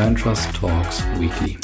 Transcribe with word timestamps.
Brand 0.00 0.18
Trust 0.18 0.48
Talks 0.54 1.02
Weekly. 1.18 1.58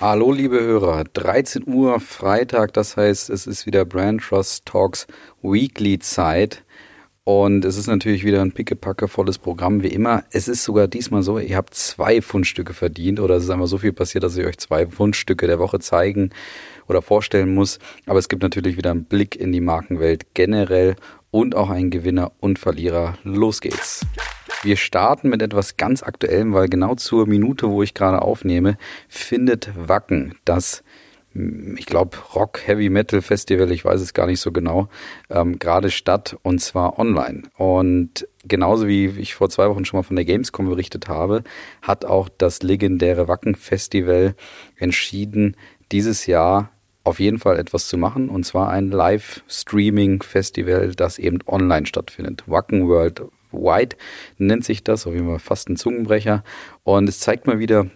Hallo 0.00 0.32
liebe 0.32 0.60
Hörer, 0.60 1.04
13 1.04 1.62
Uhr 1.68 2.00
Freitag, 2.00 2.72
das 2.72 2.96
heißt 2.96 3.30
es 3.30 3.46
ist 3.46 3.66
wieder 3.66 3.84
Brand 3.84 4.22
Trust 4.22 4.66
Talks 4.66 5.06
Weekly 5.42 6.00
Zeit. 6.00 6.64
Und 7.22 7.64
es 7.64 7.76
ist 7.76 7.86
natürlich 7.86 8.24
wieder 8.24 8.42
ein 8.42 8.50
pickepacke 8.50 9.06
volles 9.06 9.38
Programm 9.38 9.84
wie 9.84 9.92
immer. 9.92 10.24
Es 10.32 10.48
ist 10.48 10.64
sogar 10.64 10.88
diesmal 10.88 11.22
so, 11.22 11.38
ihr 11.38 11.56
habt 11.56 11.74
zwei 11.74 12.20
Fundstücke 12.20 12.74
verdient 12.74 13.20
oder 13.20 13.36
es 13.36 13.44
ist 13.44 13.50
einfach 13.50 13.68
so 13.68 13.78
viel 13.78 13.92
passiert, 13.92 14.24
dass 14.24 14.36
ich 14.36 14.44
euch 14.44 14.58
zwei 14.58 14.88
Fundstücke 14.88 15.46
der 15.46 15.60
Woche 15.60 15.78
zeigen 15.78 16.30
oder 16.88 17.00
vorstellen 17.00 17.54
muss. 17.54 17.78
Aber 18.06 18.18
es 18.18 18.28
gibt 18.28 18.42
natürlich 18.42 18.76
wieder 18.76 18.90
einen 18.90 19.04
Blick 19.04 19.36
in 19.36 19.52
die 19.52 19.60
Markenwelt 19.60 20.34
generell 20.34 20.96
und 21.32 21.56
auch 21.56 21.70
einen 21.70 21.90
Gewinner 21.90 22.30
und 22.38 22.60
Verlierer. 22.60 23.18
Los 23.24 23.60
geht's. 23.60 24.06
Wir 24.62 24.76
starten 24.76 25.28
mit 25.28 25.42
etwas 25.42 25.76
ganz 25.76 26.04
Aktuellem, 26.04 26.52
weil 26.52 26.68
genau 26.68 26.94
zur 26.94 27.26
Minute, 27.26 27.68
wo 27.68 27.82
ich 27.82 27.94
gerade 27.94 28.22
aufnehme, 28.22 28.78
findet 29.08 29.72
Wacken 29.74 30.36
das 30.44 30.84
ich 31.34 31.86
glaube, 31.86 32.18
Rock 32.34 32.66
Heavy 32.66 32.90
Metal 32.90 33.22
Festival, 33.22 33.72
ich 33.72 33.84
weiß 33.84 34.00
es 34.00 34.12
gar 34.12 34.26
nicht 34.26 34.40
so 34.40 34.52
genau, 34.52 34.88
ähm, 35.30 35.58
gerade 35.58 35.90
statt 35.90 36.36
und 36.42 36.60
zwar 36.60 36.98
online. 36.98 37.44
Und 37.56 38.28
genauso 38.44 38.86
wie 38.86 39.06
ich 39.06 39.34
vor 39.34 39.48
zwei 39.48 39.68
Wochen 39.70 39.84
schon 39.84 39.98
mal 39.98 40.04
von 40.04 40.16
der 40.16 40.26
Gamescom 40.26 40.68
berichtet 40.68 41.08
habe, 41.08 41.42
hat 41.80 42.04
auch 42.04 42.28
das 42.28 42.62
legendäre 42.62 43.28
Wacken 43.28 43.54
Festival 43.54 44.34
entschieden, 44.76 45.56
dieses 45.90 46.26
Jahr 46.26 46.70
auf 47.04 47.20
jeden 47.20 47.38
Fall 47.38 47.58
etwas 47.58 47.88
zu 47.88 47.98
machen 47.98 48.28
und 48.28 48.44
zwar 48.44 48.70
ein 48.70 48.90
Live-Streaming-Festival, 48.90 50.94
das 50.94 51.18
eben 51.18 51.38
online 51.46 51.86
stattfindet. 51.86 52.44
Wacken 52.46 52.88
World 52.88 53.22
Wide 53.50 53.96
nennt 54.38 54.64
sich 54.64 54.82
das, 54.82 55.06
auf 55.06 55.14
jeden 55.14 55.28
Fall 55.28 55.38
fast 55.38 55.68
ein 55.68 55.76
Zungenbrecher. 55.76 56.42
Und 56.84 57.08
es 57.08 57.20
zeigt 57.20 57.46
mal 57.46 57.58
wieder, 57.58 57.86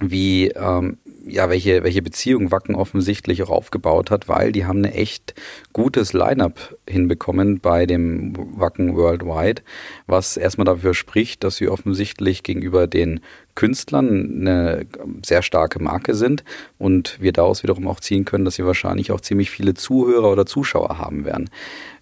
wie 0.00 0.48
ähm, 0.48 0.98
ja, 1.28 1.50
welche, 1.50 1.84
welche 1.84 2.02
Beziehung 2.02 2.50
Wacken 2.50 2.74
offensichtlich 2.74 3.42
auch 3.42 3.50
aufgebaut 3.50 4.10
hat, 4.10 4.28
weil 4.28 4.52
die 4.52 4.64
haben 4.64 4.78
eine 4.78 4.94
echt 4.94 5.34
gutes 5.72 6.12
Line-up 6.12 6.76
hinbekommen 6.88 7.60
bei 7.60 7.86
dem 7.86 8.34
Wacken 8.58 8.96
Worldwide, 8.96 9.62
was 10.06 10.36
erstmal 10.36 10.64
dafür 10.64 10.94
spricht, 10.94 11.44
dass 11.44 11.56
sie 11.56 11.68
offensichtlich 11.68 12.42
gegenüber 12.42 12.86
den 12.86 13.20
Künstlern 13.54 14.40
eine 14.40 14.86
sehr 15.26 15.42
starke 15.42 15.82
Marke 15.82 16.14
sind 16.14 16.44
und 16.78 17.20
wir 17.20 17.32
daraus 17.32 17.62
wiederum 17.62 17.88
auch 17.88 17.98
ziehen 17.98 18.24
können, 18.24 18.44
dass 18.44 18.54
sie 18.54 18.64
wahrscheinlich 18.64 19.10
auch 19.10 19.20
ziemlich 19.20 19.50
viele 19.50 19.74
Zuhörer 19.74 20.30
oder 20.30 20.46
Zuschauer 20.46 20.98
haben 20.98 21.24
werden. 21.24 21.50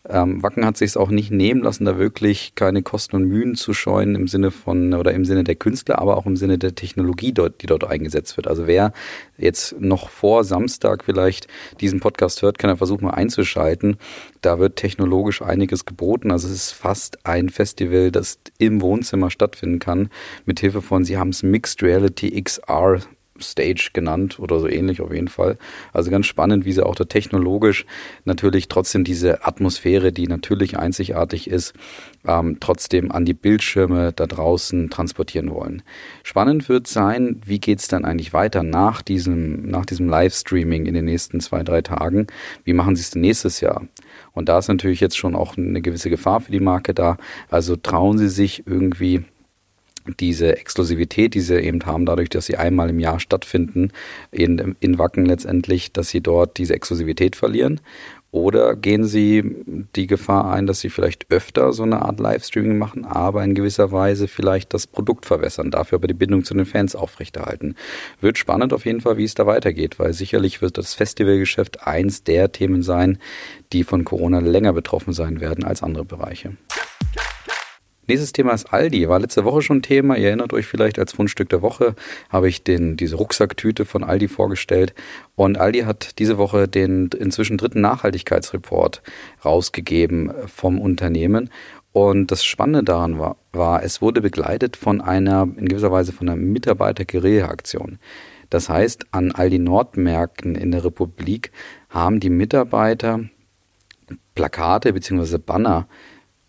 Ähm, 0.09 0.43
Wacken 0.43 0.65
hat 0.65 0.77
sich 0.77 0.91
es 0.91 0.97
auch 0.97 1.11
nicht 1.11 1.31
nehmen 1.31 1.63
lassen, 1.63 1.85
da 1.85 1.99
wirklich 1.99 2.55
keine 2.55 2.83
Kosten 2.83 3.17
und 3.17 3.25
Mühen 3.25 3.57
zu 3.57 3.75
scheuen 3.75 4.15
im 4.15 4.29
Sinne 4.29 4.51
von 4.51 4.95
oder 4.95 5.13
im 5.13 5.25
Sinne 5.25 5.43
der 5.43 5.57
Künstler, 5.57 5.99
aber 5.99 6.17
auch 6.17 6.27
im 6.27 6.37
Sinne 6.37 6.59
der 6.59 6.75
Technologie, 6.75 7.33
dort, 7.33 7.63
die 7.63 7.67
dort 7.67 7.85
eingesetzt 7.85 8.37
wird. 8.37 8.47
Also 8.47 8.67
wer 8.67 8.93
jetzt 9.37 9.81
noch 9.81 10.09
vor 10.09 10.45
Samstag 10.45 11.05
vielleicht 11.05 11.49
diesen 11.81 12.01
Podcast 12.01 12.43
hört, 12.43 12.59
kann 12.59 12.71
er 12.71 12.77
versuchen 12.77 13.05
mal 13.05 13.15
einzuschalten. 13.15 13.97
Da 14.41 14.59
wird 14.59 14.77
technologisch 14.77 15.43
einiges 15.43 15.85
geboten. 15.85 16.31
Also 16.31 16.49
es 16.49 16.55
ist 16.55 16.73
fast 16.73 17.25
ein 17.27 17.49
Festival, 17.49 18.11
das 18.11 18.39
im 18.59 18.81
Wohnzimmer 18.81 19.31
stattfinden 19.31 19.79
kann, 19.79 20.11
mit 20.45 20.61
Hilfe 20.61 20.83
von, 20.83 21.05
sie 21.05 21.19
haben 21.19 21.31
es 21.31 21.43
Mixed 21.43 21.83
Reality 21.83 22.43
XR 22.43 23.01
Stage 23.41 23.91
genannt 23.93 24.39
oder 24.39 24.61
so 24.61 24.69
ähnlich 24.69 25.01
auf 25.01 25.13
jeden 25.13 25.29
Fall. 25.29 25.59
Also 25.93 26.11
ganz 26.11 26.27
spannend, 26.27 26.65
wie 26.65 26.73
sie 26.73 26.85
auch 26.85 26.95
da 26.95 27.05
technologisch 27.05 27.87
natürlich 28.25 28.69
trotzdem 28.69 29.05
diese 29.05 29.47
Atmosphäre, 29.47 30.13
die 30.13 30.27
natürlich 30.27 30.79
einzigartig 30.79 31.49
ist, 31.49 31.75
ähm, 32.27 32.59
trotzdem 32.61 33.13
an 33.13 33.25
die 33.25 33.35
Bildschirme 33.35 34.13
da 34.13 34.27
draußen 34.27 34.91
transportieren 34.91 35.51
wollen. 35.51 35.83
Spannend 36.23 36.69
wird 36.69 36.87
sein, 36.87 37.41
wie 37.45 37.61
geht's 37.61 37.89
dann 37.89 38.05
eigentlich 38.05 38.33
weiter 38.33 38.63
nach 38.63 39.03
diesem, 39.03 39.69
nach 39.69 39.87
diesem 39.87 40.09
Livestreaming 40.09 40.87
in 40.87 40.95
den 40.95 41.05
nächsten 41.05 41.41
zwei, 41.41 41.63
drei 41.63 41.83
Tagen? 41.83 42.27
Wie 42.65 42.73
machen 42.73 42.97
sie 42.97 43.03
es 43.03 43.11
denn 43.11 43.23
nächstes 43.23 43.61
Jahr? 43.61 43.87
Und 44.33 44.49
da 44.49 44.59
ist 44.59 44.69
natürlich 44.69 45.01
jetzt 45.01 45.17
schon 45.17 45.35
auch 45.35 45.57
eine 45.57 45.81
gewisse 45.81 46.11
Gefahr 46.11 46.41
für 46.41 46.53
die 46.53 46.61
Marke 46.61 46.95
da. 46.95 47.17
Also 47.49 47.77
trauen 47.77 48.19
sie 48.19 48.29
sich 48.29 48.67
irgendwie 48.67 49.25
diese 50.21 50.57
Exklusivität, 50.57 51.35
die 51.35 51.41
sie 51.41 51.61
eben 51.61 51.85
haben, 51.85 52.07
dadurch, 52.07 52.29
dass 52.29 52.47
sie 52.47 52.57
einmal 52.57 52.91
im 52.91 53.01
Jahr 53.01 53.21
stattfinden, 53.21 53.91
in, 54.31 54.77
in 54.81 54.99
Wacken 54.99 55.27
letztendlich, 55.27 55.93
dass 55.93 56.09
sie 56.09 56.21
dort 56.21 56.59
diese 56.59 56.75
Exklusivität 56.75 57.37
verlieren? 57.37 57.81
Oder 58.37 58.77
gehen 58.77 59.05
sie 59.05 59.65
die 59.95 60.07
Gefahr 60.07 60.53
ein, 60.53 60.67
dass 60.67 60.81
sie 60.81 60.91
vielleicht 60.91 61.31
öfter 61.31 61.73
so 61.73 61.85
eine 61.85 62.03
Art 62.03 62.21
Livestreaming 62.21 62.77
machen, 62.77 63.07
aber 63.07 63.43
in 63.43 63.55
gewisser 63.55 63.93
Weise 63.93 64.29
vielleicht 64.29 64.75
das 64.75 64.87
Produkt 64.87 65.25
verwässern, 65.25 65.71
dafür 65.71 65.97
aber 65.97 66.07
die 66.07 66.13
Bindung 66.13 66.45
zu 66.45 66.53
den 66.53 66.67
Fans 66.67 66.95
aufrechterhalten? 66.95 67.77
Wird 68.21 68.37
spannend 68.37 68.75
auf 68.75 68.85
jeden 68.85 69.01
Fall, 69.01 69.17
wie 69.17 69.25
es 69.25 69.35
da 69.35 69.47
weitergeht, 69.47 69.99
weil 69.99 70.13
sicherlich 70.13 70.61
wird 70.61 70.77
das 70.77 70.93
Festivalgeschäft 70.93 71.87
eins 71.87 72.25
der 72.25 72.53
Themen 72.53 72.83
sein, 72.83 73.19
die 73.73 73.85
von 73.85 74.05
Corona 74.05 74.41
länger 74.41 74.75
betroffen 74.75 75.15
sein 75.15 75.41
werden 75.41 75.65
als 75.65 75.83
andere 75.83 76.05
Bereiche. 76.05 76.59
Nächstes 78.09 78.33
Thema 78.33 78.53
ist 78.53 78.73
Aldi. 78.73 79.09
War 79.09 79.19
letzte 79.19 79.45
Woche 79.45 79.63
schon 79.63 79.83
Thema. 79.83 80.17
Ihr 80.17 80.29
erinnert 80.29 80.53
euch 80.53 80.67
vielleicht 80.67 80.99
als 80.99 81.13
Fundstück 81.13 81.49
der 81.49 81.63
Woche 81.63 81.95
habe 82.29 82.49
ich 82.49 82.63
den, 82.63 82.97
diese 82.97 83.17
Rucksacktüte 83.17 83.85
von 83.85 84.05
Aldi 84.05 84.29
vorgestellt. 84.29 84.95
Und 85.35 85.59
Aldi 85.59 85.81
hat 85.81 86.19
diese 86.21 86.39
Woche 86.39 86.69
den 86.69 87.11
inzwischen 87.19 87.59
dritten 87.59 87.81
Nachhaltigkeitsreport 87.81 89.03
rausgegeben 89.45 90.33
vom 90.47 90.81
Unternehmen. 90.81 91.51
Und 91.93 92.31
das 92.31 92.45
Spannende 92.45 92.85
daran 92.85 93.19
war, 93.19 93.37
war, 93.53 93.83
es 93.83 94.03
wurde 94.03 94.21
begleitet 94.21 94.77
von 94.77 95.01
einer, 95.01 95.49
in 95.57 95.69
gewisser 95.69 95.91
Weise 95.91 96.13
von 96.13 96.29
einer 96.29 96.37
Mitarbeiter-Guerilla-Aktion. 96.37 97.99
Das 98.51 98.69
heißt, 98.69 99.07
an 99.11 99.33
Aldi 99.33 99.59
Nordmärkten 99.59 100.55
in 100.55 100.71
der 100.71 100.85
Republik 100.85 101.51
haben 101.89 102.21
die 102.21 102.31
Mitarbeiter 102.31 103.25
Plakate 104.35 104.93
bzw. 104.93 105.39
Banner 105.39 105.89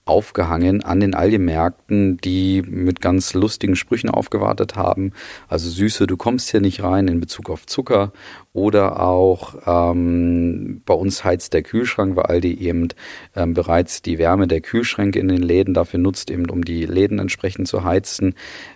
aufgehangen 0.07 0.83
an 0.83 0.99
den 0.99 1.13
Aldi-Märkten, 1.13 2.17
die 2.17 2.61
mit 2.61 3.01
ganz 3.01 3.33
lustigen 3.33 3.75
Sprüchen 3.75 4.09
aufgewartet 4.09 4.75
haben. 4.75 5.13
Also 5.47 5.69
Süße, 5.69 6.07
du 6.07 6.17
kommst 6.17 6.49
hier 6.51 6.61
nicht 6.61 6.83
rein 6.83 7.07
in 7.07 7.19
Bezug 7.19 7.49
auf 7.49 7.65
Zucker. 7.65 8.11
Oder 8.53 9.01
auch 9.01 9.55
ähm, 9.67 10.81
bei 10.85 10.93
uns 10.93 11.23
heizt 11.23 11.53
der 11.53 11.61
Kühlschrank, 11.61 12.15
weil 12.15 12.25
Aldi 12.25 12.55
eben 12.55 12.87
ähm, 13.35 13.53
bereits 13.53 14.01
die 14.01 14.17
Wärme 14.17 14.47
der 14.47 14.61
Kühlschränke 14.61 15.19
in 15.19 15.27
den 15.27 15.43
Läden 15.43 15.73
dafür 15.73 15.99
nutzt, 15.99 16.31
eben 16.31 16.49
um 16.49 16.65
die 16.65 16.85
Läden 16.85 17.19
entsprechend 17.19 17.67
zu 17.67 17.83
heizen. 17.83 18.33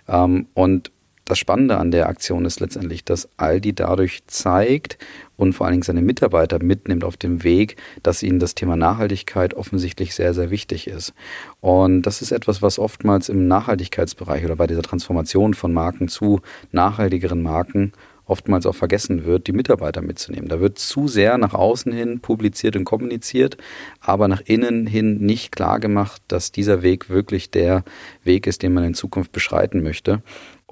Ähm, 0.08 0.46
und 0.54 0.92
das 1.24 1.38
Spannende 1.38 1.78
an 1.78 1.90
der 1.90 2.08
Aktion 2.08 2.44
ist 2.44 2.60
letztendlich, 2.60 3.04
dass 3.04 3.28
Aldi 3.36 3.74
dadurch 3.74 4.22
zeigt 4.26 4.98
und 5.36 5.52
vor 5.52 5.66
allen 5.66 5.74
Dingen 5.74 5.82
seine 5.82 6.02
Mitarbeiter 6.02 6.62
mitnimmt 6.62 7.04
auf 7.04 7.16
dem 7.16 7.44
Weg, 7.44 7.76
dass 8.02 8.22
ihnen 8.22 8.38
das 8.38 8.54
Thema 8.54 8.76
Nachhaltigkeit 8.76 9.54
offensichtlich 9.54 10.14
sehr, 10.14 10.34
sehr 10.34 10.50
wichtig 10.50 10.86
ist. 10.86 11.14
Und 11.60 12.02
das 12.02 12.22
ist 12.22 12.32
etwas, 12.32 12.62
was 12.62 12.78
oftmals 12.78 13.28
im 13.28 13.46
Nachhaltigkeitsbereich 13.48 14.44
oder 14.44 14.56
bei 14.56 14.66
dieser 14.66 14.82
Transformation 14.82 15.54
von 15.54 15.72
Marken 15.72 16.08
zu 16.08 16.40
nachhaltigeren 16.70 17.42
Marken 17.42 17.92
oftmals 18.24 18.66
auch 18.66 18.74
vergessen 18.74 19.24
wird, 19.24 19.46
die 19.46 19.52
Mitarbeiter 19.52 20.00
mitzunehmen. 20.00 20.48
Da 20.48 20.60
wird 20.60 20.78
zu 20.78 21.08
sehr 21.08 21.38
nach 21.38 21.54
außen 21.54 21.92
hin 21.92 22.20
publiziert 22.20 22.76
und 22.76 22.84
kommuniziert, 22.84 23.56
aber 24.00 24.28
nach 24.28 24.40
innen 24.44 24.86
hin 24.86 25.18
nicht 25.18 25.52
klar 25.52 25.80
gemacht, 25.80 26.22
dass 26.28 26.52
dieser 26.52 26.82
Weg 26.82 27.10
wirklich 27.10 27.50
der 27.50 27.84
Weg 28.22 28.46
ist, 28.46 28.62
den 28.62 28.74
man 28.74 28.84
in 28.84 28.94
Zukunft 28.94 29.32
beschreiten 29.32 29.82
möchte. 29.82 30.22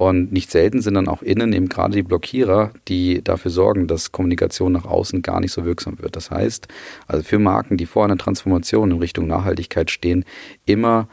Und 0.01 0.33
nicht 0.33 0.51
selten 0.51 0.81
sind 0.81 0.95
dann 0.95 1.09
auch 1.09 1.21
innen 1.21 1.53
eben 1.53 1.69
gerade 1.69 1.93
die 1.93 2.03
Blockierer, 2.03 2.73
die 2.89 3.23
dafür 3.23 3.51
sorgen, 3.51 3.87
dass 3.87 4.13
Kommunikation 4.13 4.73
nach 4.73 4.87
außen 4.87 5.21
gar 5.21 5.41
nicht 5.41 5.53
so 5.53 5.67
wirksam 5.67 5.99
wird. 5.99 6.17
Das 6.17 6.31
heißt, 6.31 6.69
also 7.07 7.23
für 7.23 7.39
Marken, 7.39 7.77
die 7.77 7.85
vor 7.85 8.05
einer 8.05 8.17
Transformation 8.17 8.93
in 8.93 8.97
Richtung 8.97 9.27
Nachhaltigkeit 9.27 9.91
stehen, 9.91 10.25
immer 10.65 11.07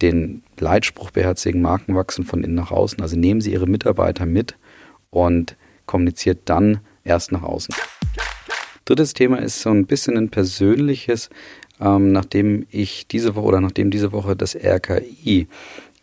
den 0.00 0.42
Leitspruch 0.58 1.10
beherzigen, 1.10 1.60
Marken 1.60 1.94
wachsen 1.94 2.24
von 2.24 2.42
innen 2.42 2.54
nach 2.54 2.70
außen. 2.70 3.02
Also 3.02 3.14
nehmen 3.14 3.42
Sie 3.42 3.52
Ihre 3.52 3.66
Mitarbeiter 3.66 4.24
mit 4.24 4.56
und 5.10 5.54
kommuniziert 5.84 6.38
dann 6.46 6.80
erst 7.04 7.30
nach 7.30 7.42
außen. 7.42 7.74
Drittes 8.86 9.12
Thema 9.12 9.36
ist 9.36 9.60
so 9.60 9.68
ein 9.68 9.84
bisschen 9.84 10.16
ein 10.16 10.30
persönliches, 10.30 11.28
ähm, 11.78 12.12
nachdem 12.12 12.64
ich 12.70 13.06
diese 13.06 13.34
Woche 13.34 13.44
oder 13.44 13.60
nachdem 13.60 13.90
diese 13.90 14.12
Woche 14.12 14.34
das 14.34 14.56
RKI 14.56 15.46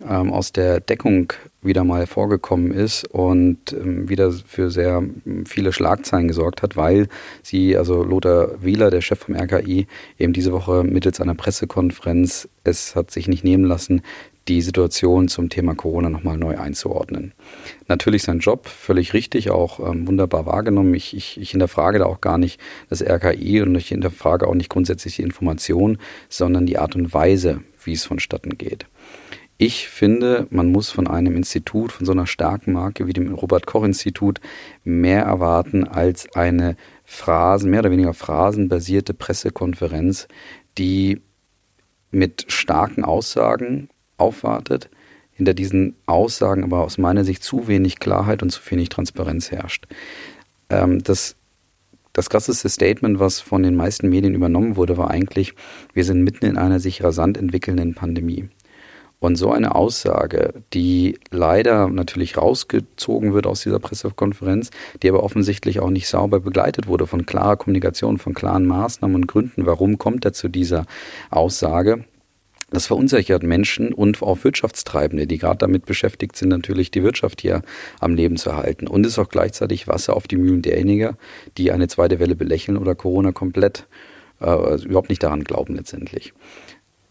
ähm, 0.07 0.31
aus 0.31 0.51
der 0.51 0.81
Deckung 0.81 1.34
wieder 1.62 1.84
mal 1.84 2.08
vorgekommen 2.08 2.72
ist 2.72 3.06
und 3.06 3.74
ähm, 3.74 4.10
wieder 4.10 4.31
für 4.31 4.72
sehr 4.72 5.04
viele 5.46 5.74
Schlagzeilen 5.74 6.28
gesorgt 6.28 6.62
hat, 6.62 6.75
weil 6.75 7.08
sie, 7.44 7.78
also 7.78 8.04
Lothar 8.04 8.63
Wieler, 8.63 8.90
der 8.90 9.02
Chef 9.02 9.19
vom 9.19 9.36
RKI, 9.36 9.88
eben 10.18 10.34
diese 10.34 10.52
Woche 10.52 10.84
mittels 10.84 11.22
einer 11.22 11.36
Pressekonferenz 11.36 12.50
es 12.63 12.96
hat 12.96 13.12
sich 13.12 13.28
nicht 13.28 13.44
nehmen 13.44 13.66
lassen, 13.66 14.02
die 14.48 14.62
Situation 14.62 15.28
zum 15.28 15.50
Thema 15.50 15.75
Corona 15.75 16.10
nochmal 16.10 16.38
neu 16.38 16.58
einzuordnen. 16.58 17.34
Natürlich 17.88 18.24
sein 18.24 18.40
Job, 18.40 18.68
völlig 18.68 19.14
richtig, 19.14 19.52
auch 19.52 19.80
ähm, 19.80 20.07
wunderbar 20.07 20.46
wahrgenommen. 20.46 20.94
Ich, 20.96 21.16
ich, 21.16 21.40
ich 21.40 21.52
hinterfrage 21.52 22.00
da 22.00 22.06
auch 22.06 22.22
gar 22.22 22.38
nicht 22.38 22.60
das 22.90 23.04
RKI 23.04 23.62
und 23.62 23.75
ich 23.75 23.90
hinterfrage 23.90 24.48
auch 24.48 24.56
nicht 24.56 24.69
grundsätzlich 24.69 25.18
die 25.18 25.22
Information, 25.22 26.00
sondern 26.28 26.66
die 26.66 26.80
Art 26.80 26.96
und 26.96 27.14
Weise, 27.14 27.62
wie 27.84 27.94
es 27.94 28.06
vonstatten 28.06 28.57
geht. 28.57 28.86
Ich 29.63 29.90
finde, 29.90 30.48
man 30.50 30.72
muss 30.72 30.90
von 30.90 31.06
einem 31.06 31.36
Institut, 31.36 31.92
von 31.92 32.04
so 32.04 32.13
einer 32.13 32.25
starken 32.25 32.74
Marke 32.74 33.06
wie 33.06 33.13
dem 33.13 33.31
Robert 33.31 33.68
Koch 33.68 33.84
Institut 33.84 34.42
mehr 34.84 35.22
erwarten 35.22 35.88
als 35.88 36.28
eine 36.34 36.75
Phrasen, 37.06 37.69
mehr 37.69 37.81
oder 37.81 37.92
weniger 37.92 38.16
phrasenbasierte 38.16 39.13
Pressekonferenz, 39.13 40.28
die 40.80 41.22
mit 42.10 42.46
starken 42.48 43.04
Aussagen 43.04 43.90
aufwartet, 44.18 44.90
hinter 45.31 45.54
diesen 45.54 45.96
Aussagen 46.07 46.64
aber 46.64 46.84
aus 46.84 46.98
meiner 46.98 47.24
Sicht 47.24 47.44
zu 47.44 47.68
wenig 47.68 48.00
Klarheit 48.00 48.42
und 48.42 48.50
zu 48.50 48.62
wenig 48.72 48.90
Transparenz 48.90 49.52
herrscht. 49.52 49.86
Ähm, 50.72 51.04
das 51.04 51.36
das 52.14 52.31
krasseste 52.31 52.68
Statement, 52.68 53.19
was 53.19 53.40
von 53.40 53.62
den 53.62 53.75
meisten 53.75 54.10
Medien 54.10 54.34
übernommen 54.34 54.75
wurde, 54.75 54.98
war 54.98 55.12
eigentlich, 55.12 55.54
wir 55.94 56.04
sind 56.04 56.24
mitten 56.24 56.46
in 56.46 56.57
einer 56.57 56.80
sich 56.80 57.04
rasant 57.04 57.38
entwickelnden 57.38 57.94
Pandemie. 57.94 58.50
Und 59.21 59.35
so 59.35 59.51
eine 59.51 59.75
Aussage, 59.75 60.51
die 60.73 61.19
leider 61.29 61.88
natürlich 61.89 62.38
rausgezogen 62.38 63.35
wird 63.35 63.45
aus 63.45 63.62
dieser 63.62 63.77
Pressekonferenz, 63.77 64.71
die 65.03 65.09
aber 65.09 65.21
offensichtlich 65.21 65.79
auch 65.79 65.91
nicht 65.91 66.07
sauber 66.07 66.39
begleitet 66.39 66.88
wurde 66.88 67.06
von 67.06 67.27
klarer 67.27 67.56
Kommunikation, 67.56 68.18
von 68.18 68.33
klaren 68.33 68.65
Maßnahmen 68.65 69.15
und 69.15 69.27
Gründen, 69.27 69.68
warum 69.68 70.00
kommt 70.00 70.25
er 70.25 70.33
zu 70.33 70.47
dieser 70.47 70.88
Aussage, 71.29 72.03
das 72.71 72.88
verunsichert 72.88 73.44
Menschen 73.44 73.94
und 73.94 74.23
auch 74.23 74.44
Wirtschaftstreibende, 74.44 75.27
die 75.27 75.38
gerade 75.38 75.59
damit 75.59 75.85
beschäftigt 75.85 76.35
sind, 76.35 76.50
natürlich 76.50 76.89
die 76.89 77.03
Wirtschaft 77.03 77.41
hier 77.41 77.62
am 78.00 78.15
Leben 78.15 78.38
zu 78.38 78.56
halten. 78.56 78.88
Und 78.88 79.06
ist 79.06 79.19
auch 79.19 79.29
gleichzeitig 79.29 79.88
Wasser 79.88 80.15
auf 80.15 80.27
die 80.27 80.38
Mühlen 80.38 80.63
derjenigen, 80.63 81.15
die 81.59 81.71
eine 81.71 81.88
zweite 81.89 82.19
Welle 82.19 82.35
belächeln 82.35 82.77
oder 82.77 82.95
Corona 82.95 83.33
komplett 83.33 83.85
äh, 84.39 84.81
überhaupt 84.83 85.09
nicht 85.09 85.21
daran 85.21 85.44
glauben 85.44 85.75
letztendlich. 85.75 86.33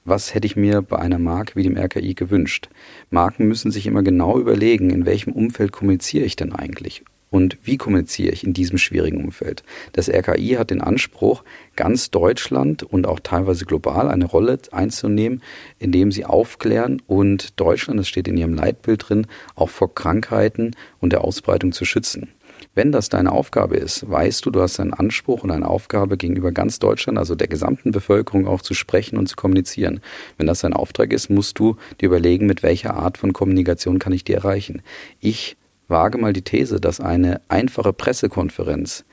Was 0.05 0.35
hätte 0.35 0.47
ich 0.47 0.56
mir 0.56 0.81
bei 0.81 0.99
einer 0.99 1.19
Marke 1.19 1.56
wie 1.56 1.62
dem 1.62 1.76
RKI 1.76 2.14
gewünscht? 2.14 2.70
Marken 3.11 3.47
müssen 3.47 3.70
sich 3.70 3.87
immer 3.87 4.02
genau 4.02 4.38
überlegen, 4.38 4.88
in 4.91 5.05
welchem 5.05 5.32
Umfeld 5.35 5.73
kommuniziere 5.73 6.25
ich 6.25 6.37
denn 6.37 6.55
eigentlich? 6.55 7.05
Und 7.29 7.58
wie 7.62 7.76
kommuniziere 7.76 8.32
ich 8.32 8.43
in 8.43 8.55
diesem 8.55 8.79
schwierigen 8.79 9.23
Umfeld? 9.23 9.62
Das 9.93 10.08
RKI 10.08 10.56
hat 10.58 10.70
den 10.70 10.81
Anspruch, 10.81 11.44
ganz 11.76 12.11
Deutschland 12.11 12.82
und 12.82 13.06
auch 13.06 13.20
teilweise 13.20 13.67
global 13.67 14.08
eine 14.08 14.25
Rolle 14.25 14.58
einzunehmen, 14.73 15.43
indem 15.79 16.11
sie 16.11 16.25
aufklären 16.25 17.00
und 17.06 17.61
Deutschland, 17.61 18.00
das 18.00 18.08
steht 18.08 18.26
in 18.26 18.37
ihrem 18.37 18.55
Leitbild 18.55 19.08
drin, 19.08 19.26
auch 19.55 19.69
vor 19.69 19.94
Krankheiten 19.94 20.73
und 20.99 21.12
der 21.12 21.23
Ausbreitung 21.23 21.73
zu 21.73 21.85
schützen. 21.85 22.32
Wenn 22.75 22.93
das 22.93 23.08
deine 23.08 23.32
Aufgabe 23.32 23.76
ist, 23.76 24.08
weißt 24.08 24.46
du, 24.46 24.50
du 24.50 24.62
hast 24.62 24.78
einen 24.78 24.94
Anspruch 24.94 25.43
und 25.43 25.50
eine 25.50 25.69
Aufgabe 25.69 26.17
gegenüber 26.17 26.52
ganz 26.52 26.78
Deutschland, 26.78 27.19
also 27.19 27.34
der 27.34 27.49
gesamten 27.49 27.90
Bevölkerung 27.90 28.46
auch 28.46 28.62
zu 28.62 28.75
sprechen 28.75 29.19
und 29.19 29.26
zu 29.26 29.34
kommunizieren. 29.34 30.00
Wenn 30.38 30.46
das 30.46 30.61
dein 30.61 30.72
Auftrag 30.72 31.12
ist, 31.12 31.31
musst 31.31 31.58
du 31.58 31.76
dir 32.00 32.06
überlegen, 32.06 32.46
mit 32.46 32.62
welcher 32.62 32.94
Art 32.94 33.19
von 33.19 33.32
Kommunikation 33.32 33.99
kann 33.99 34.12
ich 34.12 34.22
dir 34.22 34.37
erreichen. 34.37 34.82
Ich 35.19 35.56
wage 35.88 36.17
mal 36.19 36.32
die 36.32 36.43
These, 36.43 36.81
dass 36.81 37.00
eine 37.00 37.40
einfache 37.49 37.93
Pressekonferenz 37.93 39.05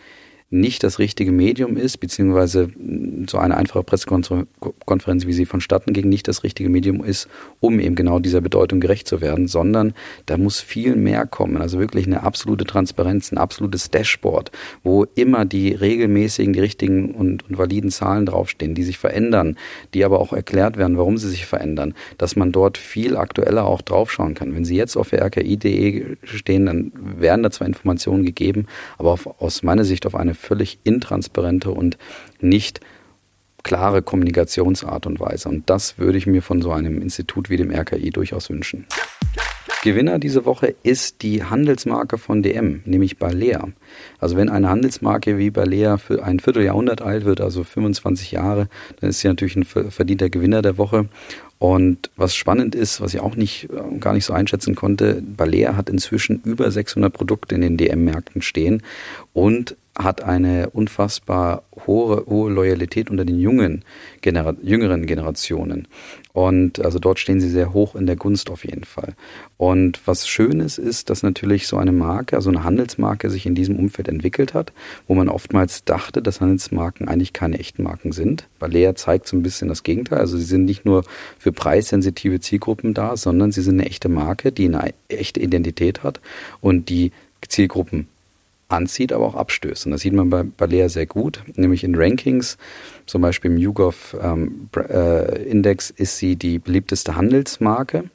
nicht 0.49 0.83
das 0.83 0.97
richtige 0.97 1.33
Medium 1.33 1.75
ist, 1.75 1.97
beziehungsweise 1.97 2.69
so 3.29 3.37
eine 3.37 3.57
einfache 3.57 3.83
Pressekonferenz, 3.83 5.25
wie 5.25 5.33
sie 5.33 5.45
vonstatten 5.45 5.91
ging, 5.91 6.07
nicht 6.07 6.27
das 6.29 6.43
richtige 6.43 6.69
Medium 6.69 7.03
ist, 7.03 7.27
um 7.59 7.81
eben 7.81 7.95
genau 7.95 8.19
dieser 8.19 8.39
Bedeutung 8.39 8.79
gerecht 8.79 9.09
zu 9.09 9.19
werden, 9.19 9.49
sondern 9.49 9.93
da 10.25 10.37
muss 10.37 10.61
viel 10.61 10.95
mehr 10.95 11.25
kommen. 11.25 11.57
Also 11.57 11.79
wirklich 11.79 12.07
eine 12.07 12.23
absolute 12.23 12.63
Transparenz, 12.63 13.31
ein 13.33 13.37
absolutes 13.37 13.91
Dashboard, 13.91 14.51
wo 14.83 15.03
immer 15.15 15.43
die 15.43 15.73
regelmäßigen, 15.73 16.53
die 16.53 16.61
richtigen 16.61 17.13
und, 17.13 17.49
und 17.49 17.57
validen 17.57 17.91
Zahlen 17.91 18.25
draufstehen, 18.25 18.73
die 18.73 18.83
sich 18.83 18.97
verändern, 18.97 19.57
die 19.93 20.05
aber 20.05 20.21
auch 20.21 20.31
erklärt 20.31 20.77
werden, 20.77 20.97
warum 20.97 21.17
sie 21.17 21.29
sich 21.29 21.45
verändern, 21.45 21.93
dass 22.17 22.37
man 22.37 22.53
dort 22.53 22.77
viel 22.77 23.17
aktueller 23.17 23.65
auch 23.65 23.81
draufschauen 23.81 24.33
kann. 24.33 24.55
Wenn 24.55 24.63
Sie 24.63 24.77
jetzt 24.77 24.95
auf 24.95 25.11
rki.de 25.11 26.15
stehen, 26.23 26.67
dann 26.67 26.91
werden 26.95 27.43
da 27.43 27.51
zwar 27.51 27.67
Informationen 27.67 28.23
gegeben, 28.23 28.67
aber 28.97 29.11
auf, 29.11 29.41
aus 29.41 29.61
meiner 29.61 29.83
Sicht 29.83 30.05
auf 30.05 30.15
eine 30.15 30.36
völlig 30.37 30.79
intransparente 30.83 31.71
und 31.71 31.97
nicht 32.39 32.81
klare 33.63 34.01
Kommunikationsart 34.01 35.05
und 35.07 35.19
Weise. 35.19 35.49
Und 35.49 35.69
das 35.69 35.97
würde 35.97 36.17
ich 36.17 36.25
mir 36.25 36.41
von 36.41 36.61
so 36.61 36.71
einem 36.71 37.01
Institut 37.01 37.49
wie 37.49 37.57
dem 37.57 37.71
RKI 37.71 38.11
durchaus 38.11 38.49
wünschen. 38.49 38.85
Gewinner 39.83 40.19
diese 40.19 40.45
Woche 40.45 40.75
ist 40.83 41.21
die 41.21 41.43
Handelsmarke 41.43 42.17
von 42.17 42.41
DM, 42.41 42.81
nämlich 42.85 43.17
Balea. 43.19 43.67
Also 44.19 44.35
wenn 44.35 44.49
eine 44.49 44.69
Handelsmarke 44.69 45.37
wie 45.37 45.51
Balea 45.51 45.97
für 45.97 46.23
ein 46.23 46.39
Vierteljahrhundert 46.39 47.01
alt 47.01 47.25
wird, 47.25 47.41
also 47.41 47.63
25 47.63 48.31
Jahre, 48.31 48.69
dann 48.99 49.11
ist 49.11 49.19
sie 49.19 49.27
natürlich 49.27 49.55
ein 49.55 49.63
verdienter 49.65 50.29
Gewinner 50.29 50.61
der 50.61 50.77
Woche. 50.77 51.07
Und 51.59 52.09
was 52.15 52.35
spannend 52.35 52.75
ist, 52.75 53.01
was 53.01 53.13
ich 53.13 53.19
auch 53.19 53.35
nicht, 53.35 53.69
äh, 53.71 53.97
gar 53.99 54.13
nicht 54.13 54.25
so 54.25 54.33
einschätzen 54.33 54.75
konnte, 54.75 55.21
Balea 55.21 55.75
hat 55.75 55.89
inzwischen 55.89 56.41
über 56.43 56.69
600 56.69 57.11
Produkte 57.11 57.55
in 57.55 57.61
den 57.61 57.77
DM-Märkten 57.77 58.41
stehen 58.41 58.83
und 59.33 59.75
hat 59.97 60.23
eine 60.23 60.69
unfassbar 60.69 61.63
hohe, 61.87 62.25
hohe 62.27 62.51
Loyalität 62.51 63.09
unter 63.09 63.25
den 63.25 63.39
jungen, 63.39 63.83
Genera 64.21 64.55
jüngeren 64.61 65.05
Generationen. 65.05 65.87
Und 66.33 66.83
also 66.85 66.99
dort 66.99 67.17
stehen 67.17 67.41
sie 67.41 67.49
sehr 67.49 67.73
hoch 67.73 67.95
in 67.95 68.05
der 68.05 68.15
Gunst 68.15 68.51
auf 68.51 68.63
jeden 68.63 68.83
Fall. 68.83 69.15
Und 69.57 69.99
was 70.05 70.27
Schönes 70.27 70.77
ist, 70.77 71.09
dass 71.09 71.23
natürlich 71.23 71.67
so 71.67 71.77
eine 71.77 71.91
Marke, 71.91 72.35
also 72.35 72.49
eine 72.49 72.63
Handelsmarke 72.63 73.31
sich 73.31 73.47
in 73.47 73.55
diesem 73.55 73.77
Umfeld 73.77 74.07
entwickelt 74.07 74.53
hat, 74.53 74.71
wo 75.07 75.15
man 75.15 75.29
oftmals 75.29 75.83
dachte, 75.83 76.21
dass 76.21 76.41
Handelsmarken 76.41 77.07
eigentlich 77.07 77.33
keine 77.33 77.57
echten 77.57 77.81
Marken 77.81 78.11
sind. 78.11 78.47
Balea 78.59 78.93
zeigt 78.95 79.27
so 79.27 79.35
ein 79.35 79.41
bisschen 79.41 79.67
das 79.67 79.81
Gegenteil. 79.81 80.19
Also 80.19 80.37
sie 80.37 80.43
sind 80.43 80.65
nicht 80.65 80.85
nur 80.85 81.05
für 81.39 81.51
preissensitive 81.51 82.39
Zielgruppen 82.39 82.93
da, 82.93 83.17
sondern 83.17 83.51
sie 83.51 83.63
sind 83.63 83.79
eine 83.79 83.89
echte 83.89 84.09
Marke, 84.09 84.51
die 84.51 84.65
eine 84.65 84.93
echte 85.07 85.39
Identität 85.39 86.03
hat 86.03 86.21
und 86.61 86.89
die 86.89 87.11
Zielgruppen 87.47 88.07
anzieht, 88.69 89.13
aber 89.13 89.25
auch 89.25 89.35
abstößt. 89.35 89.85
Und 89.85 89.93
das 89.93 90.01
sieht 90.01 90.13
man 90.13 90.29
bei 90.29 90.43
Balea 90.43 90.89
sehr 90.89 91.05
gut, 91.05 91.43
nämlich 91.55 91.83
in 91.83 91.95
Rankings, 91.95 92.57
zum 93.05 93.21
Beispiel 93.21 93.51
im 93.51 93.57
YouGov 93.57 94.15
ähm, 94.21 94.69
äh, 94.75 95.61
ist 95.95 96.17
sie 96.17 96.35
die 96.35 96.59
beliebteste 96.59 97.15
Handelsmarke 97.15 98.05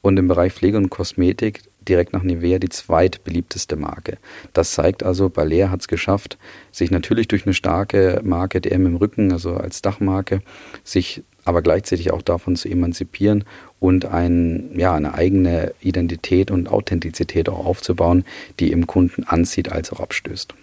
und 0.00 0.18
im 0.18 0.28
Bereich 0.28 0.52
Pflege 0.52 0.78
und 0.78 0.90
Kosmetik 0.90 1.62
direkt 1.86 2.12
nach 2.12 2.22
Nivea 2.22 2.58
die 2.58 2.68
zweitbeliebteste 2.68 3.76
Marke. 3.76 4.18
Das 4.52 4.72
zeigt 4.72 5.02
also, 5.02 5.28
Balea 5.28 5.70
hat 5.70 5.80
es 5.80 5.88
geschafft, 5.88 6.38
sich 6.70 6.90
natürlich 6.90 7.28
durch 7.28 7.46
eine 7.46 7.54
starke 7.54 8.20
Marke 8.22 8.60
DM 8.60 8.86
im 8.86 8.96
Rücken, 8.96 9.32
also 9.32 9.54
als 9.54 9.82
Dachmarke, 9.82 10.42
sich 10.84 11.22
aber 11.44 11.62
gleichzeitig 11.62 12.12
auch 12.12 12.22
davon 12.22 12.56
zu 12.56 12.68
emanzipieren 12.68 13.44
und 13.78 14.04
ein, 14.06 14.70
ja, 14.74 14.94
eine 14.94 15.14
eigene 15.14 15.72
Identität 15.80 16.50
und 16.50 16.68
Authentizität 16.68 17.48
auch 17.48 17.64
aufzubauen, 17.64 18.24
die 18.58 18.72
im 18.72 18.86
Kunden 18.86 19.24
anzieht 19.24 19.72
als 19.72 19.92
auch 19.92 20.00
abstößt. 20.00 20.54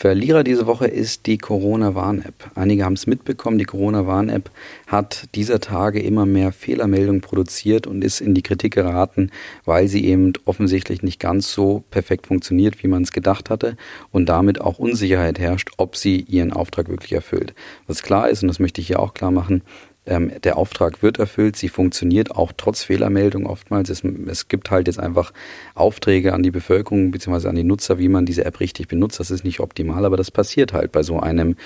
Verlierer 0.00 0.44
diese 0.44 0.66
Woche 0.66 0.86
ist 0.86 1.26
die 1.26 1.36
Corona-Warn-App. 1.36 2.52
Einige 2.54 2.86
haben 2.86 2.94
es 2.94 3.06
mitbekommen, 3.06 3.58
die 3.58 3.66
Corona-Warn-App 3.66 4.50
hat 4.86 5.26
dieser 5.34 5.60
Tage 5.60 6.00
immer 6.00 6.24
mehr 6.24 6.52
Fehlermeldungen 6.52 7.20
produziert 7.20 7.86
und 7.86 8.02
ist 8.02 8.22
in 8.22 8.32
die 8.32 8.40
Kritik 8.40 8.72
geraten, 8.72 9.30
weil 9.66 9.88
sie 9.88 10.06
eben 10.06 10.32
offensichtlich 10.46 11.02
nicht 11.02 11.20
ganz 11.20 11.52
so 11.52 11.84
perfekt 11.90 12.28
funktioniert, 12.28 12.82
wie 12.82 12.88
man 12.88 13.02
es 13.02 13.12
gedacht 13.12 13.50
hatte 13.50 13.76
und 14.10 14.30
damit 14.30 14.58
auch 14.62 14.78
Unsicherheit 14.78 15.38
herrscht, 15.38 15.68
ob 15.76 15.96
sie 15.96 16.20
ihren 16.20 16.54
Auftrag 16.54 16.88
wirklich 16.88 17.12
erfüllt. 17.12 17.52
Was 17.86 18.02
klar 18.02 18.30
ist, 18.30 18.40
und 18.40 18.48
das 18.48 18.58
möchte 18.58 18.80
ich 18.80 18.86
hier 18.86 19.00
auch 19.00 19.12
klar 19.12 19.32
machen, 19.32 19.60
ähm, 20.06 20.32
der 20.42 20.56
Auftrag 20.56 21.02
wird 21.02 21.18
erfüllt, 21.18 21.56
sie 21.56 21.68
funktioniert 21.68 22.30
auch 22.30 22.52
trotz 22.56 22.82
Fehlermeldung 22.82 23.46
oftmals. 23.46 23.90
Es, 23.90 24.02
es 24.02 24.48
gibt 24.48 24.70
halt 24.70 24.86
jetzt 24.86 24.98
einfach 24.98 25.32
Aufträge 25.74 26.32
an 26.32 26.42
die 26.42 26.50
Bevölkerung 26.50 27.10
bzw. 27.10 27.48
an 27.48 27.56
die 27.56 27.64
Nutzer, 27.64 27.98
wie 27.98 28.08
man 28.08 28.26
diese 28.26 28.44
App 28.44 28.60
richtig 28.60 28.88
benutzt. 28.88 29.20
Das 29.20 29.30
ist 29.30 29.44
nicht 29.44 29.60
optimal, 29.60 30.04
aber 30.04 30.16
das 30.16 30.30
passiert 30.30 30.72
halt 30.72 30.92
bei 30.92 31.02
so 31.02 31.20
einem 31.20 31.56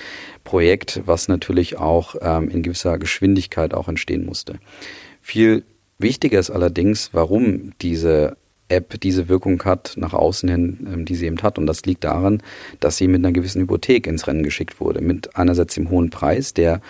Projekt, 0.43 1.01
was 1.05 1.27
natürlich 1.27 1.77
auch 1.77 2.15
ähm, 2.21 2.49
in 2.49 2.61
gewisser 2.61 2.97
Geschwindigkeit 2.97 3.73
auch 3.73 3.87
entstehen 3.87 4.25
musste. 4.25 4.59
Viel 5.21 5.63
wichtiger 5.97 6.39
ist 6.39 6.51
allerdings, 6.51 7.11
warum 7.13 7.71
diese 7.81 8.37
App 8.67 8.99
diese 8.99 9.29
Wirkung 9.29 9.63
hat 9.63 9.93
nach 9.95 10.13
außen 10.13 10.49
hin, 10.49 10.87
ähm, 10.91 11.05
die 11.05 11.15
sie 11.15 11.27
eben 11.27 11.41
hat. 11.41 11.57
Und 11.57 11.67
das 11.67 11.85
liegt 11.85 12.03
daran, 12.03 12.41
dass 12.79 12.97
sie 12.97 13.07
mit 13.07 13.19
einer 13.19 13.31
gewissen 13.31 13.61
Hypothek 13.61 14.07
ins 14.07 14.27
Rennen 14.27 14.43
geschickt 14.43 14.79
wurde. 14.79 15.01
Mit 15.01 15.35
einerseits 15.35 15.75
dem 15.75 15.89
hohen 15.89 16.09
Preis, 16.09 16.53
der 16.53 16.81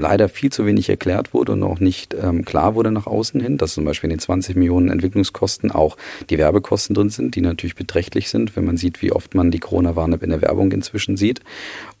leider 0.00 0.28
viel 0.28 0.50
zu 0.50 0.66
wenig 0.66 0.88
erklärt 0.88 1.32
wurde 1.32 1.52
und 1.52 1.62
auch 1.62 1.78
nicht 1.78 2.14
ähm, 2.20 2.44
klar 2.44 2.74
wurde 2.74 2.90
nach 2.90 3.06
außen 3.06 3.40
hin, 3.40 3.58
dass 3.58 3.74
zum 3.74 3.84
Beispiel 3.84 4.10
in 4.10 4.16
den 4.16 4.20
20 4.20 4.56
Millionen 4.56 4.88
Entwicklungskosten 4.88 5.70
auch 5.70 5.96
die 6.28 6.38
Werbekosten 6.38 6.94
drin 6.94 7.10
sind, 7.10 7.36
die 7.36 7.40
natürlich 7.40 7.76
beträchtlich 7.76 8.30
sind, 8.30 8.56
wenn 8.56 8.64
man 8.64 8.76
sieht, 8.76 9.02
wie 9.02 9.12
oft 9.12 9.34
man 9.34 9.50
die 9.50 9.60
Corona-Warn-App 9.60 10.22
in 10.22 10.30
der 10.30 10.42
Werbung 10.42 10.72
inzwischen 10.72 11.16
sieht. 11.16 11.40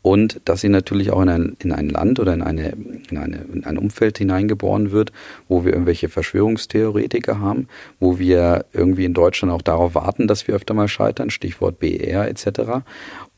Und 0.02 0.40
dass 0.46 0.62
sie 0.62 0.70
natürlich 0.70 1.10
auch 1.10 1.20
in 1.20 1.28
ein, 1.28 1.56
in 1.58 1.72
ein 1.72 1.90
Land 1.90 2.18
oder 2.20 2.32
in, 2.32 2.42
eine, 2.42 2.72
in, 3.10 3.18
eine, 3.18 3.44
in 3.52 3.64
ein 3.64 3.76
Umfeld 3.76 4.16
hineingeboren 4.16 4.92
wird, 4.92 5.12
wo 5.46 5.64
wir 5.64 5.72
irgendwelche 5.72 6.08
Verschwörungstheoretiker 6.08 7.38
haben, 7.38 7.68
wo 7.98 8.18
wir 8.18 8.64
irgendwie 8.72 9.04
in 9.04 9.12
Deutschland 9.12 9.52
auch 9.52 9.62
darauf 9.62 9.94
warten, 9.94 10.26
dass 10.26 10.48
wir 10.48 10.54
öfter 10.54 10.72
mal 10.72 10.88
scheitern, 10.88 11.28
Stichwort 11.28 11.78
BR 11.78 12.28
etc 12.28 12.82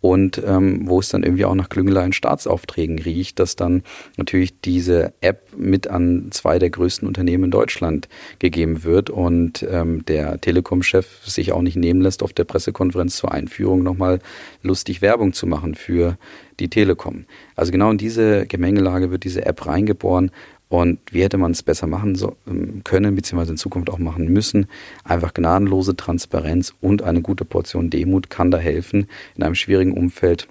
und 0.03 0.43
ähm, 0.45 0.89
wo 0.89 0.99
es 0.99 1.09
dann 1.09 1.23
irgendwie 1.23 1.45
auch 1.45 1.55
nach 1.55 1.69
Klüngeleien 1.69 2.13
Staatsaufträgen 2.13 2.99
riecht, 2.99 3.39
dass 3.39 3.55
dann 3.55 3.85
natürlich 4.17 4.61
diese 4.61 5.15
App 5.21 5.57
mit 5.57 5.87
an 5.87 6.27
zwei 6.33 6.59
der 6.59 6.71
größten 6.71 7.07
Unternehmen 7.07 7.45
in 7.45 7.51
Deutschland 7.53 8.09
gegeben 8.41 8.83
wird 8.83 9.11
und 9.11 9.65
ähm, 9.71 10.05
der 10.05 10.41
Telekom-Chef 10.41 11.07
sich 11.25 11.53
auch 11.53 11.63
nicht 11.63 11.77
nehmen 11.77 12.01
lässt, 12.01 12.25
auf 12.25 12.33
der 12.33 12.45
Pressekonferenz 12.45 13.17
zur 13.17 13.31
Einführung 13.31 13.85
nochmal 13.85 14.19
lustig 14.63 15.03
Werbung 15.03 15.33
zu 15.35 15.47
machen 15.47 15.77
für 15.77 16.19
die 16.59 16.69
Telekom. 16.69 17.25
Also 17.55 17.71
genau 17.71 17.93
in 17.93 17.99
diese 17.99 18.47
Gemengelage 18.47 19.13
wird 19.13 19.23
diese 19.23 19.47
App 19.47 19.67
reingeboren 19.67 20.33
und 20.73 21.01
wie 21.11 21.23
hätte 21.23 21.37
man 21.37 21.53
es 21.53 21.63
besser 21.63 21.87
machen 21.87 22.15
so, 22.15 22.35
ähm, 22.47 22.81
können, 22.83 23.15
beziehungsweise 23.15 23.53
in 23.53 23.59
Zukunft 23.59 23.91
auch 23.91 23.99
machen 23.99 24.29
müssen? 24.29 24.69
Einfach 25.05 25.35
gnadenlose 25.35 25.97
Transparenz 25.97 26.73
und 26.81 27.03
eine 27.03 27.21
gute 27.21 27.45
Portion 27.45 27.91
Demut 27.91 28.31
kann 28.31 28.51
da 28.51 28.57
helfen, 28.57 29.07
in 29.37 29.43
einem 29.43 29.55
schwierigen 29.55 29.93
Umfeld 29.93 30.49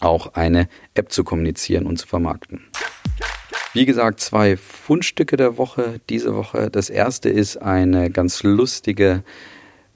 auch 0.00 0.32
eine 0.32 0.66
App 0.94 1.12
zu 1.12 1.24
kommunizieren 1.24 1.84
und 1.84 1.98
zu 1.98 2.06
vermarkten. 2.06 2.62
Wie 3.74 3.84
gesagt, 3.84 4.20
zwei 4.20 4.56
Fundstücke 4.56 5.36
der 5.36 5.58
Woche 5.58 6.00
diese 6.08 6.34
Woche. 6.34 6.70
Das 6.70 6.88
erste 6.88 7.28
ist 7.28 7.58
eine 7.58 8.08
ganz 8.08 8.44
lustige 8.44 9.24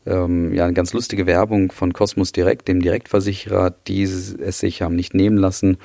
ähm, 0.08 0.54
ja, 0.54 0.64
eine 0.64 0.72
ganz 0.72 0.92
lustige 0.92 1.26
Werbung 1.26 1.70
von 1.70 1.92
Cosmos 1.92 2.32
Direct, 2.32 2.66
dem 2.68 2.80
Direktversicherer, 2.80 3.74
die 3.86 4.02
es 4.02 4.58
sich 4.58 4.82
haben 4.82 4.96
nicht 4.96 5.14
nehmen 5.14 5.36
lassen, 5.36 5.76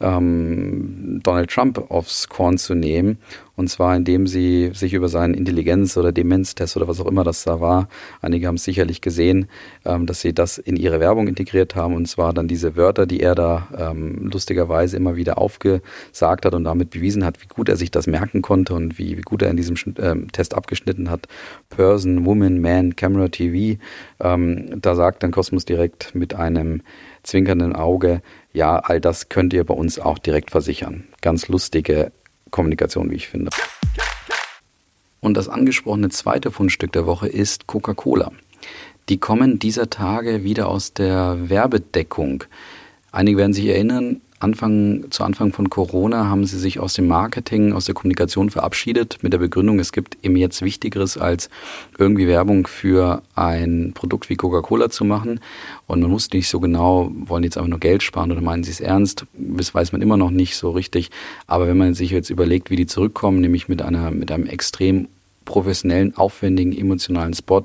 ähm, 0.00 1.20
Donald 1.22 1.50
Trump 1.50 1.90
aufs 1.90 2.28
Korn 2.28 2.58
zu 2.58 2.74
nehmen 2.74 3.18
und 3.54 3.68
zwar, 3.68 3.94
indem 3.94 4.26
sie 4.26 4.70
sich 4.72 4.94
über 4.94 5.08
seinen 5.08 5.34
Intelligenz- 5.34 5.98
oder 5.98 6.10
Demenztest 6.10 6.76
oder 6.76 6.88
was 6.88 7.00
auch 7.00 7.06
immer 7.06 7.22
das 7.22 7.44
da 7.44 7.60
war, 7.60 7.88
einige 8.22 8.46
haben 8.46 8.54
es 8.54 8.64
sicherlich 8.64 9.02
gesehen, 9.02 9.46
ähm, 9.84 10.06
dass 10.06 10.22
sie 10.22 10.32
das 10.32 10.56
in 10.56 10.76
ihre 10.76 11.00
Werbung 11.00 11.28
integriert 11.28 11.76
haben. 11.76 11.94
Und 11.94 12.06
zwar 12.08 12.32
dann 12.32 12.48
diese 12.48 12.76
Wörter, 12.76 13.04
die 13.04 13.20
er 13.20 13.34
da 13.34 13.68
ähm, 13.76 14.30
lustigerweise 14.32 14.96
immer 14.96 15.16
wieder 15.16 15.36
aufgesagt 15.36 16.46
hat 16.46 16.54
und 16.54 16.64
damit 16.64 16.90
bewiesen 16.90 17.26
hat, 17.26 17.42
wie 17.42 17.46
gut 17.46 17.68
er 17.68 17.76
sich 17.76 17.90
das 17.90 18.06
merken 18.06 18.40
konnte 18.40 18.72
und 18.72 18.98
wie, 18.98 19.18
wie 19.18 19.22
gut 19.22 19.42
er 19.42 19.50
in 19.50 19.58
diesem 19.58 19.76
ähm, 19.98 20.32
Test 20.32 20.54
abgeschnitten 20.54 21.10
hat. 21.10 21.28
Person, 21.68 22.24
Woman, 22.24 22.58
Man, 22.60 22.96
Camera, 22.96 23.28
TV. 23.28 23.78
Ähm, 24.18 24.80
da 24.80 24.94
sagt 24.94 25.22
dann 25.22 25.30
Cosmos 25.30 25.66
direkt 25.66 26.14
mit 26.14 26.34
einem 26.34 26.80
zwinkernden 27.22 27.74
Auge, 27.74 28.22
ja, 28.54 28.78
all 28.78 29.00
das 29.00 29.28
könnt 29.28 29.52
ihr 29.52 29.64
bei 29.64 29.74
uns 29.74 29.98
auch 29.98 30.18
direkt 30.18 30.50
versichern. 30.50 31.04
Ganz 31.20 31.48
lustige 31.48 32.12
Kommunikation, 32.52 33.10
wie 33.10 33.16
ich 33.16 33.26
finde. 33.26 33.50
Und 35.18 35.36
das 35.36 35.48
angesprochene 35.48 36.10
zweite 36.10 36.52
Fundstück 36.52 36.92
der 36.92 37.06
Woche 37.06 37.26
ist 37.26 37.66
Coca-Cola. 37.66 38.30
Die 39.08 39.18
kommen 39.18 39.58
dieser 39.58 39.90
Tage 39.90 40.44
wieder 40.44 40.68
aus 40.68 40.92
der 40.92 41.48
Werbedeckung. 41.48 42.44
Einige 43.10 43.38
werden 43.38 43.52
sich 43.52 43.66
erinnern, 43.66 44.20
Anfang, 44.42 45.10
zu 45.10 45.24
Anfang 45.24 45.52
von 45.52 45.70
Corona 45.70 46.28
haben 46.28 46.44
sie 46.46 46.58
sich 46.58 46.80
aus 46.80 46.94
dem 46.94 47.06
Marketing, 47.06 47.72
aus 47.72 47.84
der 47.84 47.94
Kommunikation 47.94 48.50
verabschiedet 48.50 49.18
mit 49.22 49.32
der 49.32 49.38
Begründung, 49.38 49.78
es 49.78 49.92
gibt 49.92 50.18
eben 50.22 50.36
jetzt 50.36 50.62
Wichtigeres 50.62 51.16
als 51.16 51.48
irgendwie 51.98 52.26
Werbung 52.26 52.66
für 52.66 53.22
ein 53.34 53.92
Produkt 53.94 54.28
wie 54.30 54.36
Coca-Cola 54.36 54.90
zu 54.90 55.04
machen. 55.04 55.40
Und 55.86 56.00
man 56.00 56.10
wusste 56.10 56.36
nicht 56.36 56.48
so 56.48 56.60
genau, 56.60 57.10
wollen 57.14 57.42
die 57.42 57.46
jetzt 57.46 57.56
einfach 57.56 57.70
nur 57.70 57.80
Geld 57.80 58.02
sparen 58.02 58.32
oder 58.32 58.40
meinen 58.40 58.64
sie 58.64 58.72
es 58.72 58.80
ernst? 58.80 59.26
Das 59.34 59.74
weiß 59.74 59.92
man 59.92 60.02
immer 60.02 60.16
noch 60.16 60.30
nicht 60.30 60.56
so 60.56 60.70
richtig. 60.70 61.10
Aber 61.46 61.68
wenn 61.68 61.76
man 61.76 61.94
sich 61.94 62.10
jetzt 62.10 62.30
überlegt, 62.30 62.70
wie 62.70 62.76
die 62.76 62.86
zurückkommen, 62.86 63.40
nämlich 63.40 63.68
mit 63.68 63.82
einer, 63.82 64.10
mit 64.10 64.32
einem 64.32 64.46
extrem 64.46 65.08
professionellen, 65.44 66.16
aufwendigen, 66.16 66.76
emotionalen 66.76 67.34
Spot 67.34 67.64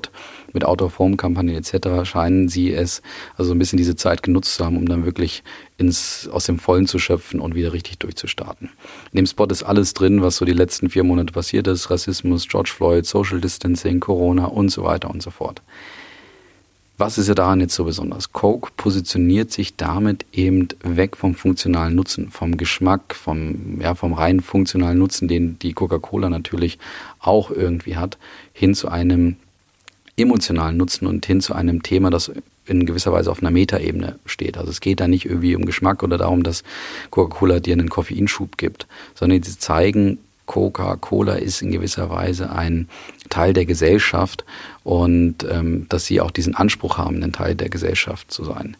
mit 0.52 0.64
Out-of-Home-Kampagnen 0.64 1.54
etc. 1.54 2.04
scheinen 2.08 2.48
sie 2.48 2.72
es, 2.72 3.02
also 3.36 3.52
ein 3.52 3.58
bisschen 3.58 3.76
diese 3.76 3.96
Zeit 3.96 4.22
genutzt 4.22 4.54
zu 4.54 4.64
haben, 4.64 4.76
um 4.76 4.86
dann 4.86 5.04
wirklich 5.04 5.42
ins, 5.76 6.28
aus 6.32 6.46
dem 6.46 6.58
Vollen 6.58 6.86
zu 6.86 6.98
schöpfen 6.98 7.40
und 7.40 7.54
wieder 7.54 7.72
richtig 7.72 7.98
durchzustarten. 7.98 8.70
In 9.12 9.16
dem 9.16 9.26
Spot 9.26 9.46
ist 9.46 9.62
alles 9.62 9.94
drin, 9.94 10.22
was 10.22 10.36
so 10.36 10.44
die 10.44 10.52
letzten 10.52 10.90
vier 10.90 11.04
Monate 11.04 11.32
passiert 11.32 11.66
ist. 11.66 11.90
Rassismus, 11.90 12.48
George 12.48 12.72
Floyd, 12.74 13.06
Social 13.06 13.40
Distancing, 13.40 14.00
Corona 14.00 14.46
und 14.46 14.70
so 14.70 14.84
weiter 14.84 15.10
und 15.10 15.22
so 15.22 15.30
fort. 15.30 15.62
Was 17.00 17.16
ist 17.16 17.28
ja 17.28 17.34
daran 17.34 17.60
jetzt 17.60 17.76
so 17.76 17.84
besonders? 17.84 18.32
Coke 18.32 18.72
positioniert 18.76 19.52
sich 19.52 19.76
damit 19.76 20.26
eben 20.32 20.66
weg 20.82 21.16
vom 21.16 21.36
funktionalen 21.36 21.94
Nutzen, 21.94 22.28
vom 22.28 22.56
Geschmack, 22.56 23.14
vom, 23.14 23.80
ja, 23.80 23.94
vom 23.94 24.14
rein 24.14 24.40
funktionalen 24.40 24.98
Nutzen, 24.98 25.28
den 25.28 25.60
die 25.60 25.74
Coca-Cola 25.74 26.28
natürlich 26.28 26.80
auch 27.20 27.52
irgendwie 27.52 27.96
hat, 27.96 28.18
hin 28.52 28.74
zu 28.74 28.88
einem 28.88 29.36
emotionalen 30.16 30.76
Nutzen 30.76 31.06
und 31.06 31.24
hin 31.24 31.40
zu 31.40 31.54
einem 31.54 31.84
Thema, 31.84 32.10
das 32.10 32.32
in 32.66 32.84
gewisser 32.84 33.12
Weise 33.12 33.30
auf 33.30 33.40
einer 33.40 33.52
Metaebene 33.52 34.18
steht. 34.26 34.58
Also 34.58 34.70
es 34.70 34.80
geht 34.80 34.98
da 34.98 35.06
nicht 35.06 35.24
irgendwie 35.24 35.54
um 35.54 35.66
Geschmack 35.66 36.02
oder 36.02 36.18
darum, 36.18 36.42
dass 36.42 36.64
Coca-Cola 37.10 37.60
dir 37.60 37.74
einen 37.74 37.90
Koffeinschub 37.90 38.58
gibt, 38.58 38.88
sondern 39.14 39.40
sie 39.44 39.56
zeigen, 39.56 40.18
Coca-Cola 40.46 41.34
ist 41.34 41.62
in 41.62 41.70
gewisser 41.70 42.10
Weise 42.10 42.50
ein 42.50 42.88
Teil 43.28 43.52
der 43.52 43.66
Gesellschaft 43.66 44.44
und 44.84 45.46
ähm, 45.50 45.86
dass 45.88 46.06
sie 46.06 46.20
auch 46.20 46.30
diesen 46.30 46.54
Anspruch 46.54 46.98
haben, 46.98 47.22
ein 47.22 47.32
Teil 47.32 47.54
der 47.54 47.68
Gesellschaft 47.68 48.30
zu 48.30 48.44
sein. 48.44 48.76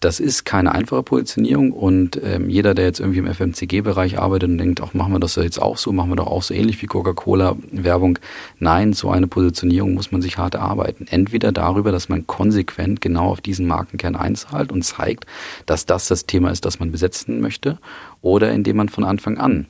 Das 0.00 0.20
ist 0.20 0.44
keine 0.44 0.72
einfache 0.72 1.02
Positionierung 1.02 1.72
und 1.72 2.20
ähm, 2.22 2.50
jeder, 2.50 2.74
der 2.74 2.84
jetzt 2.84 3.00
irgendwie 3.00 3.20
im 3.20 3.26
FMCG-Bereich 3.32 4.18
arbeitet 4.18 4.50
und 4.50 4.58
denkt, 4.58 4.82
auch 4.82 4.92
machen 4.92 5.12
wir 5.12 5.20
das 5.20 5.36
jetzt 5.36 5.60
auch 5.60 5.78
so, 5.78 5.90
machen 5.90 6.10
wir 6.10 6.16
doch 6.16 6.26
auch 6.26 6.42
so 6.42 6.52
ähnlich 6.52 6.82
wie 6.82 6.86
Coca-Cola-Werbung. 6.86 8.18
Nein, 8.58 8.92
so 8.92 9.10
eine 9.10 9.26
Positionierung 9.26 9.94
muss 9.94 10.12
man 10.12 10.20
sich 10.20 10.36
hart 10.36 10.54
erarbeiten. 10.54 11.06
Entweder 11.08 11.50
darüber, 11.50 11.92
dass 11.92 12.10
man 12.10 12.26
konsequent 12.26 13.00
genau 13.00 13.28
auf 13.30 13.40
diesen 13.40 13.66
Markenkern 13.66 14.16
einzahlt 14.16 14.70
und 14.70 14.82
zeigt, 14.82 15.24
dass 15.64 15.86
das 15.86 16.08
das 16.08 16.26
Thema 16.26 16.50
ist, 16.50 16.66
das 16.66 16.78
man 16.78 16.92
besetzen 16.92 17.40
möchte, 17.40 17.78
oder 18.20 18.52
indem 18.52 18.76
man 18.76 18.90
von 18.90 19.02
Anfang 19.02 19.38
an 19.38 19.66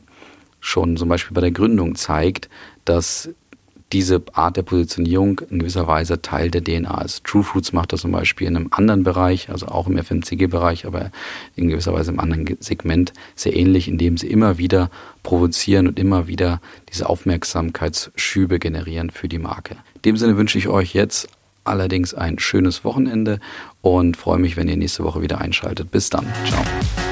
schon 0.59 0.97
zum 0.97 1.09
Beispiel 1.09 1.35
bei 1.35 1.41
der 1.41 1.53
Gründung 1.53 1.95
zeigt, 1.95 2.49
dass 2.85 3.31
diese 3.93 4.23
Art 4.33 4.57
der 4.57 4.63
Positionierung 4.63 5.41
in 5.51 5.61
gewisser 5.61 5.87
Weise 5.87 6.21
Teil 6.21 6.51
der 6.51 6.63
DNA 6.63 7.03
ist. 7.03 7.25
True 7.25 7.45
Foods 7.45 7.73
macht 7.73 7.93
das 7.93 8.01
zum 8.01 8.11
Beispiel 8.11 8.49
in 8.49 8.57
einem 8.57 8.69
anderen 8.71 9.05
Bereich, 9.05 9.49
also 9.49 9.67
auch 9.67 9.87
im 9.87 9.97
FMCG-Bereich, 9.97 10.87
aber 10.87 11.11
in 11.55 11.69
gewisser 11.69 11.93
Weise 11.93 12.11
im 12.11 12.19
anderen 12.19 12.57
Segment 12.61 13.13
sehr 13.37 13.55
ähnlich, 13.55 13.87
indem 13.87 14.17
sie 14.17 14.27
immer 14.27 14.59
wieder 14.59 14.91
provozieren 15.23 15.87
und 15.87 15.99
immer 15.99 16.27
wieder 16.27 16.61
diese 16.93 17.09
Aufmerksamkeitsschübe 17.09 18.59
generieren 18.59 19.11
für 19.11 19.29
die 19.29 19.39
Marke. 19.39 19.77
In 19.95 20.03
dem 20.03 20.17
Sinne 20.17 20.37
wünsche 20.37 20.59
ich 20.59 20.69
euch 20.69 20.93
jetzt 20.93 21.29
allerdings 21.63 22.15
ein 22.15 22.39
schönes 22.39 22.85
Wochenende 22.85 23.41
und 23.83 24.17
freue 24.17 24.39
mich, 24.39 24.57
wenn 24.57 24.69
ihr 24.69 24.77
nächste 24.77 25.05
Woche 25.05 25.23
wieder 25.23 25.41
einschaltet. 25.41 25.91
Bis 25.91 26.11
dann. 26.11 26.27
Ciao. 26.47 27.06